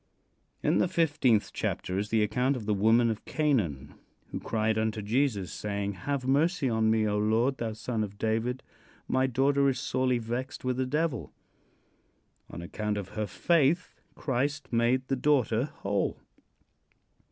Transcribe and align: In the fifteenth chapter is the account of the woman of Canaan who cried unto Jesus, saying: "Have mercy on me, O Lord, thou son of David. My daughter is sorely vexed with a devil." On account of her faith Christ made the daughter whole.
In 0.63 0.79
the 0.79 0.87
fifteenth 0.87 1.51
chapter 1.53 1.95
is 1.99 2.09
the 2.09 2.23
account 2.23 2.55
of 2.55 2.65
the 2.65 2.73
woman 2.73 3.11
of 3.11 3.23
Canaan 3.25 3.93
who 4.31 4.39
cried 4.39 4.75
unto 4.75 4.99
Jesus, 4.99 5.51
saying: 5.51 5.91
"Have 5.93 6.25
mercy 6.25 6.67
on 6.67 6.89
me, 6.89 7.07
O 7.07 7.19
Lord, 7.19 7.57
thou 7.57 7.73
son 7.73 8.03
of 8.03 8.17
David. 8.17 8.63
My 9.07 9.27
daughter 9.27 9.69
is 9.69 9.79
sorely 9.79 10.17
vexed 10.17 10.65
with 10.65 10.79
a 10.79 10.87
devil." 10.87 11.31
On 12.49 12.63
account 12.63 12.97
of 12.97 13.09
her 13.09 13.27
faith 13.27 14.01
Christ 14.15 14.73
made 14.73 15.07
the 15.07 15.15
daughter 15.15 15.65
whole. 15.65 16.17